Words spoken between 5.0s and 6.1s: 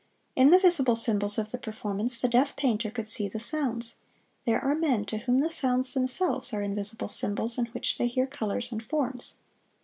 to whom the sounds